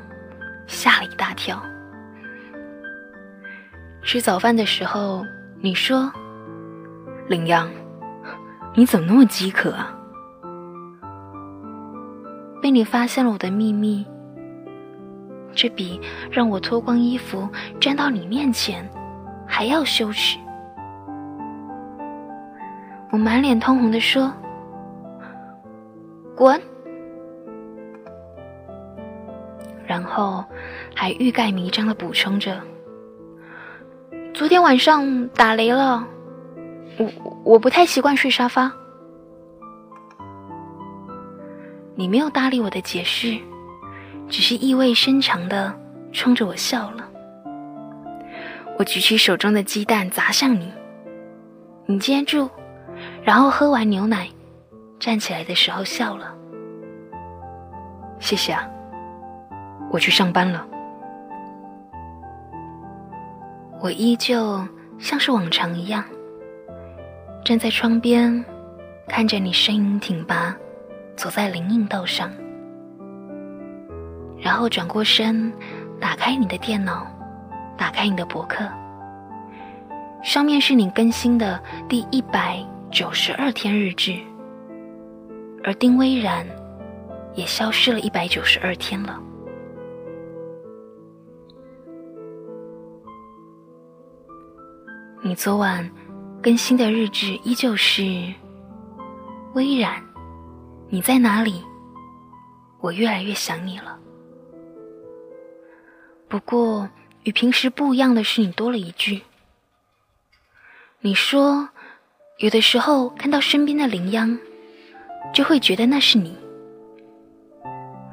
[0.67, 1.61] 吓了一大跳。
[4.03, 5.25] 吃早饭的时候，
[5.61, 6.11] 你说
[7.29, 7.71] ：“林阳，
[8.75, 9.95] 你怎么那么饥渴啊？”
[12.63, 14.07] 被你发现了我的秘密。
[15.53, 17.49] 这比让我脱光衣服
[17.81, 18.89] 站到你面前
[19.47, 20.39] 还要羞耻。
[23.11, 24.33] 我满脸通红的说
[26.37, 26.61] ：“滚！”
[29.91, 30.45] 然后
[30.95, 32.61] 还欲盖弥彰的补充着
[34.33, 36.07] ：“昨天晚上打雷了，
[36.97, 37.11] 我
[37.43, 38.71] 我不太习惯睡沙发。”
[41.97, 43.37] 你没有搭理我的解释。
[44.29, 45.77] 只是意味深长的
[46.13, 47.05] 冲着我笑了。
[48.79, 50.73] 我举起手中的鸡蛋砸向你，
[51.87, 52.49] 你接住，
[53.25, 54.29] 然后喝完牛奶，
[55.01, 56.33] 站起来的时候笑了。
[58.21, 58.71] 谢谢啊，
[59.91, 60.67] 我去上班了。
[63.81, 64.61] 我依旧
[64.99, 66.05] 像是往常一样，
[67.45, 68.45] 站在窗边，
[69.09, 70.55] 看着你身影挺拔，
[71.17, 72.31] 走在林荫道上。
[74.39, 75.53] 然后转过身，
[75.99, 77.07] 打开你的电脑，
[77.77, 78.65] 打开你的博客，
[80.23, 84.15] 上面是你更新的第一百九十二天日志，
[85.65, 86.47] 而丁微然
[87.35, 89.19] 也消失了一百九十二天了。
[95.23, 95.89] 你昨晚
[96.43, 98.03] 更新的日志依旧是
[99.53, 100.03] 微然，
[100.89, 101.63] 你在哪里？
[102.81, 103.99] 我越来越想你了。
[106.27, 106.89] 不过
[107.25, 109.21] 与平时不一样的是，你多了一句。
[111.01, 111.69] 你说，
[112.39, 114.39] 有的时候看到身边的羚羊，
[115.35, 116.35] 就会觉得那是你。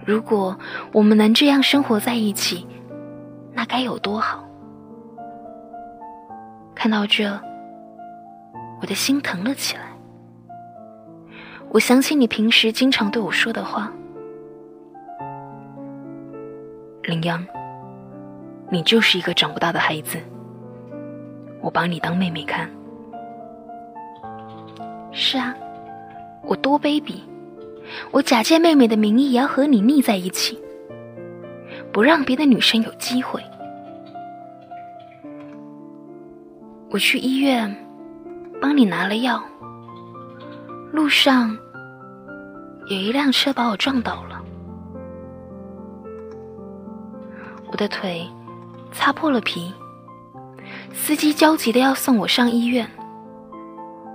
[0.06, 0.60] 如果
[0.92, 2.68] 我们能这样生活在一起，
[3.54, 4.47] 那该有多好。
[6.78, 7.28] 看到这，
[8.80, 9.82] 我的心疼了起来。
[11.70, 13.92] 我想起你平时经常对我说的话
[17.02, 17.44] ：“林央，
[18.70, 20.20] 你就是一个长不大的孩子，
[21.62, 22.70] 我把你当妹妹看。”
[25.12, 25.56] 是啊，
[26.44, 27.16] 我多卑鄙！
[28.12, 30.60] 我假借妹妹的名义也要和你腻在一起，
[31.92, 33.42] 不让别的女生有机会。
[36.90, 37.74] 我去医院
[38.62, 39.44] 帮你拿了药，
[40.92, 41.56] 路上
[42.90, 44.42] 有一辆车把我撞倒了，
[47.70, 48.26] 我的腿
[48.92, 49.72] 擦破了皮，
[50.94, 52.90] 司机焦急的要送我上医院，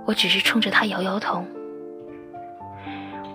[0.05, 1.45] 我只是冲着他摇摇头，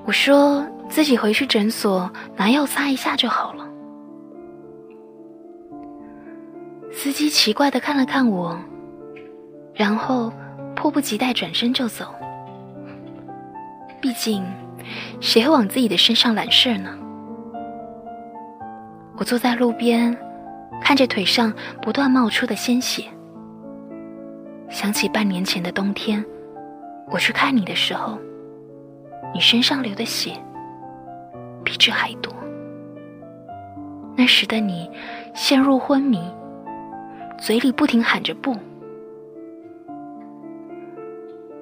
[0.04, 3.64] 我说自己回去诊所拿药擦一下就好了。
[6.90, 8.58] 司机奇怪的看了看我。
[9.78, 10.32] 然后
[10.74, 12.12] 迫不及待转身就走。
[14.00, 14.44] 毕竟，
[15.20, 16.90] 谁会往自己的身上揽事呢？
[19.16, 20.16] 我坐在路边，
[20.82, 23.04] 看着腿上不断冒出的鲜血，
[24.68, 26.24] 想起半年前的冬天，
[27.08, 28.18] 我去看你的时候，
[29.32, 30.32] 你身上流的血
[31.64, 32.32] 比这还多。
[34.16, 34.90] 那时的你
[35.34, 36.20] 陷入昏迷，
[37.38, 38.56] 嘴里不停喊着“不”。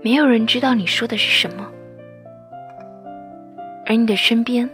[0.06, 1.68] 没有人知道你说的是什么，
[3.84, 4.70] 而你的身边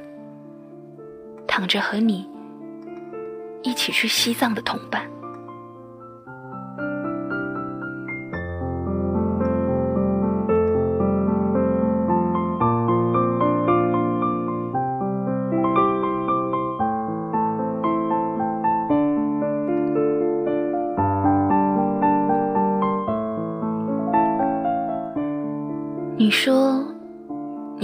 [1.49, 2.28] 躺着和你
[3.62, 5.11] 一起去西藏的同伴。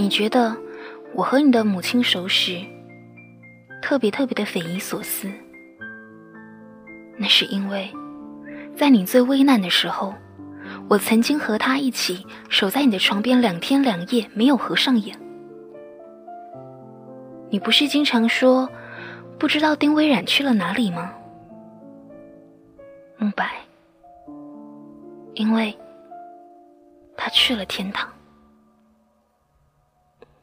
[0.09, 0.57] 你觉得
[1.13, 2.59] 我和你的母亲熟识，
[3.79, 5.29] 特别特别的匪夷所思。
[7.15, 7.87] 那是因为，
[8.75, 10.11] 在你最危难的时候，
[10.89, 15.15] 我曾经和他一起守在你的床边两天两夜，没有合上眼。
[17.51, 18.67] 你不是经常说，
[19.37, 21.13] 不知道丁微染去了哪里吗？
[23.19, 23.47] 慕白，
[25.35, 25.71] 因为
[27.15, 28.09] 他去了天堂。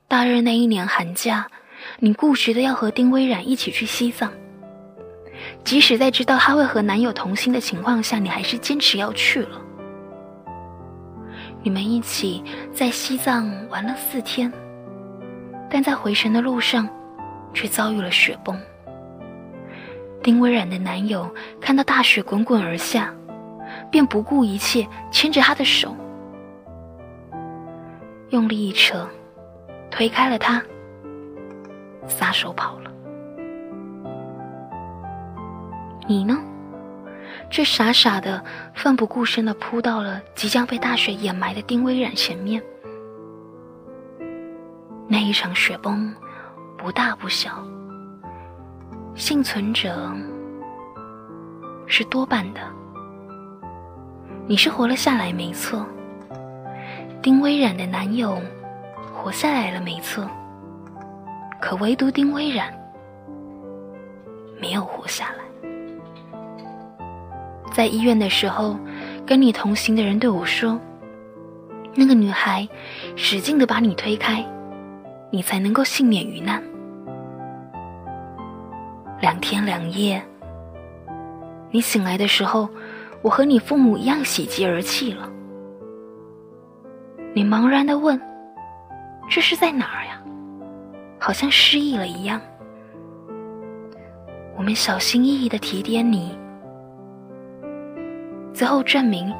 [0.09, 1.49] 大二那一年寒假，
[1.99, 4.33] 你固执的要和丁微然一起去西藏。
[5.65, 9.61] 即使在知道他会和男友同行的情况下，你还是坚持要去了。
[11.61, 14.53] 你们一起在西藏玩了四天，
[15.69, 16.89] 但在回程的路上，
[17.53, 18.57] 却遭遇了雪崩。
[20.23, 21.29] 丁微然的男友
[21.61, 23.13] 看到大雪滚滚而下，
[23.91, 25.97] 便不顾一切牵着她的手，
[28.31, 29.09] 用力一扯。
[29.97, 30.63] 推开了他，
[32.07, 32.91] 撒手跑了。
[36.07, 36.37] 你呢？
[37.49, 38.45] 却傻傻的、
[38.75, 42.63] 奋不顾身的扑到了即将被大雪掩埋的丁微染前面。
[45.09, 46.15] 那一场雪崩
[46.77, 47.65] 不大不小，
[49.15, 50.13] 幸存者
[51.87, 52.61] 是多半的。
[54.47, 55.87] 你是活了下来，没错。
[57.23, 58.39] 丁微染的男友。
[59.27, 60.25] 活下来了，没错。
[61.61, 62.73] 可唯独丁微然
[64.61, 65.69] 没有活下来。
[67.73, 68.79] 在医院的时候，
[69.27, 70.81] 跟你同行的人对我说
[71.93, 72.69] ：“那个女孩
[73.17, 74.47] 使劲的把你推开，
[75.33, 76.63] 你才能够幸免于难。”
[79.21, 80.23] 两天两夜，
[81.73, 82.69] 你醒来的时候，
[83.23, 85.29] 我和你父母一样喜极而泣了。
[87.35, 88.17] 你茫然的问。
[89.29, 90.23] 这是在哪儿呀？
[91.19, 92.41] 好像失忆了一样。
[94.57, 96.39] 我们小心翼翼的提点你，
[98.55, 99.35] 最后证明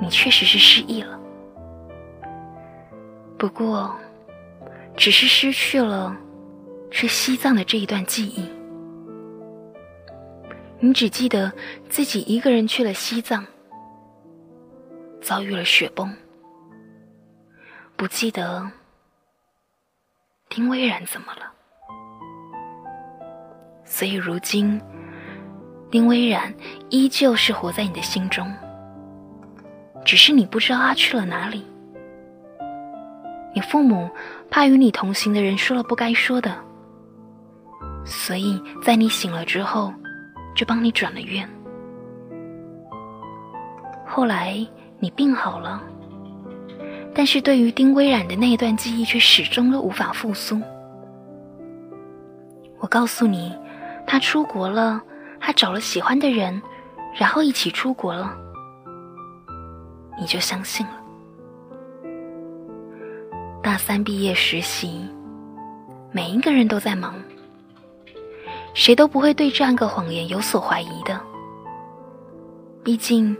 [0.00, 1.18] 你确实是失忆了。
[3.36, 3.94] 不过，
[4.96, 6.16] 只是失去了
[6.90, 8.48] 去西藏的这一段记忆。
[10.78, 11.52] 你只记得
[11.88, 13.44] 自己一个人去了西藏，
[15.20, 16.14] 遭遇了雪崩，
[17.96, 18.70] 不记得
[20.48, 21.52] 丁微然怎么了。
[23.84, 24.80] 所以如今，
[25.90, 26.54] 丁微然
[26.90, 28.52] 依旧是活在你的心中，
[30.04, 31.66] 只是你不知道他去了哪里。
[33.54, 34.10] 你父母
[34.50, 36.54] 怕与你同行的人说了不该说的，
[38.04, 39.92] 所以在你醒了之后。
[40.54, 41.48] 就帮你转了院。
[44.06, 44.64] 后来
[45.00, 45.82] 你病好了，
[47.14, 50.60] 但是对于丁微染的那段记忆却始终都无法复苏。
[52.80, 53.56] 我告诉你，
[54.06, 55.00] 他出国了，
[55.40, 56.60] 他找了喜欢的人，
[57.14, 58.36] 然后一起出国了，
[60.20, 60.92] 你就相信了。
[63.62, 65.08] 大三毕业实习，
[66.12, 67.14] 每一个人都在忙。
[68.74, 71.18] 谁都不会对这样个谎言有所怀疑的。
[72.82, 73.34] 毕竟，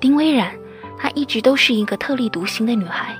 [0.00, 0.52] 丁微染
[1.02, 3.12] 她一直都是一个特立独行的女孩。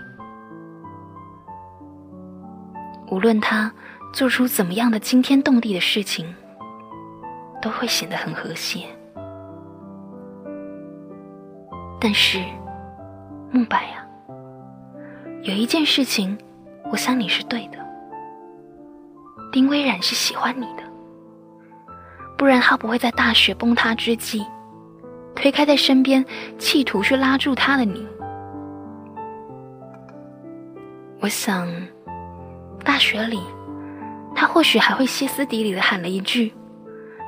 [3.11, 3.73] 无论她
[4.13, 6.33] 做出怎么样的惊天动地的事情，
[7.61, 8.87] 都会显得很和谐。
[12.01, 12.39] 但是，
[13.51, 14.07] 慕白啊，
[15.43, 16.39] 有一件事情，
[16.93, 17.79] 我想你是对的。
[19.51, 20.85] 丁微染是喜欢你的。
[22.39, 24.47] 不然他不会在大雪崩塌之际，
[25.35, 26.25] 推开在身边，
[26.59, 28.07] 企图去拉住他的你。
[31.21, 31.69] 我想，
[32.85, 33.41] 大学里，
[34.35, 36.53] 他或许还会歇斯底里的喊了一句：“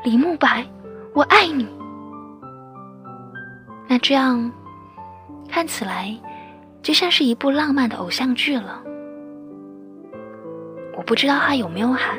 [0.05, 0.65] 李慕白，
[1.13, 1.67] 我爱你。”
[3.87, 4.51] 那这样，
[5.49, 6.17] 看起来
[6.83, 8.83] 就像是一部浪漫的偶像剧了。
[10.97, 12.19] 我不知道他有没有喊。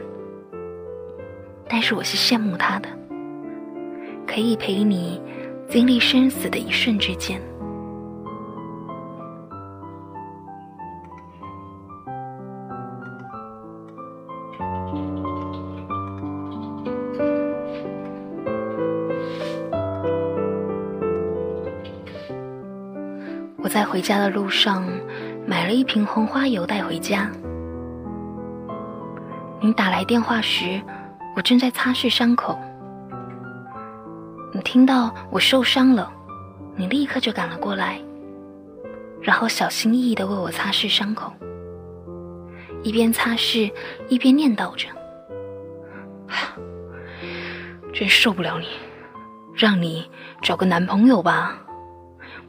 [1.68, 2.88] 但是我是羡慕他的，
[4.28, 5.20] 可以陪你
[5.70, 7.41] 经历生死的一瞬之间。
[23.57, 24.88] 我在回家的路上
[25.47, 27.30] 买了一瓶红花油带回家。
[29.61, 30.82] 你打来电话时。
[31.36, 32.57] 我正在擦拭伤口，
[34.76, 36.12] 听到我受伤了，
[36.76, 37.98] 你立刻就赶了过来，
[39.22, 41.32] 然后小心翼翼的为我擦拭伤口，
[42.84, 43.72] 一边擦拭
[44.10, 44.90] 一边念叨着
[47.94, 48.68] ：“真受不了你，
[49.56, 50.12] 让你
[50.42, 51.58] 找个男朋友吧，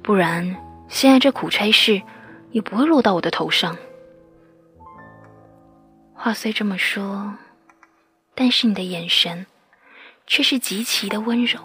[0.02, 0.56] 不然
[0.88, 2.02] 现在这苦差事
[2.50, 3.76] 也不会落到我的头上。”
[6.12, 7.34] 话虽这么说。
[8.34, 9.46] 但是你的眼神，
[10.26, 11.60] 却是极其的温柔。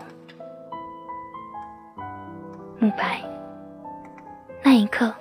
[2.82, 3.22] 慕白，
[4.64, 5.14] 那一刻，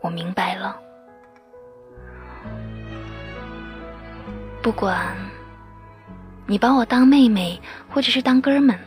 [0.00, 0.80] 我明白了。
[4.62, 5.16] 不管
[6.46, 8.78] 你把我当妹妹，或者是当哥们，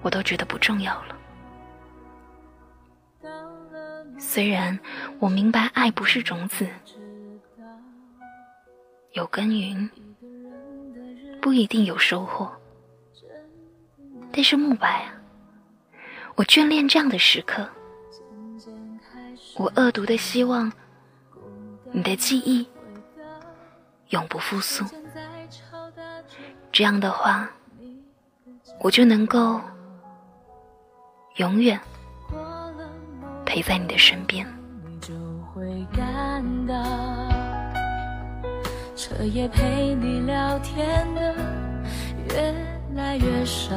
[0.00, 1.14] 我都觉得不重要了。
[4.18, 4.78] 虽然
[5.18, 6.66] 我明白爱不是种子。
[9.12, 9.90] 有耕耘，
[11.42, 12.50] 不一定有收获。
[14.32, 15.12] 但是慕白啊，
[16.36, 17.66] 我眷恋这样的时刻。
[19.56, 20.72] 我恶毒的希望，
[21.92, 22.66] 你的记忆
[24.08, 24.84] 永不复苏。
[26.72, 27.48] 这样的话，
[28.80, 29.60] 我就能够
[31.36, 31.80] 永远
[33.46, 34.44] 陪在你的身边。
[38.96, 41.34] 彻夜陪你聊天的
[42.30, 42.54] 越
[42.96, 43.76] 来越少，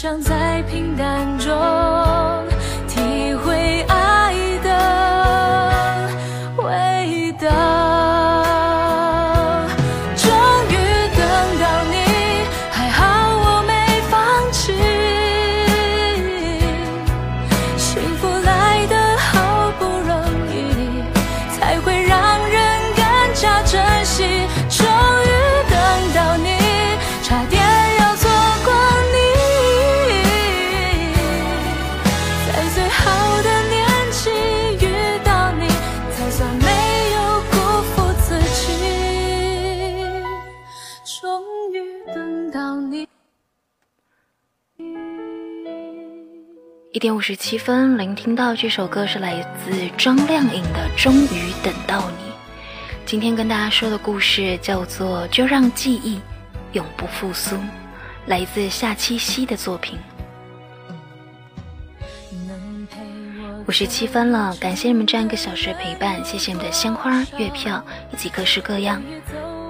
[0.00, 0.47] 想在
[46.98, 52.32] 一点五十七分，聆听到这首歌是来自张靓颖的《终于等到你》。
[53.06, 56.20] 今天跟大家说的故事叫做《就让记忆
[56.72, 57.54] 永不复苏》，
[58.26, 59.96] 来自夏七夕的作品。
[63.68, 67.80] 五十七分了，感谢你们这样一个小时的陪伴，谢谢你们的鲜花、月票
[68.12, 69.00] 以及各式各样。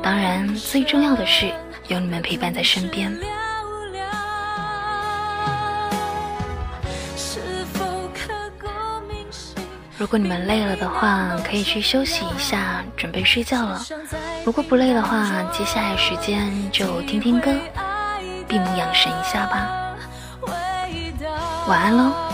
[0.03, 1.53] 当然，最重要的是
[1.89, 3.15] 有你们陪伴在身边。
[9.99, 13.85] 如果你们累了的话，可以去休息一下，准备睡觉了。
[14.45, 17.53] 如果不累的话，接下来时间就听听歌，
[18.47, 19.69] 闭目养神一下吧。
[21.67, 22.28] 晚安喽。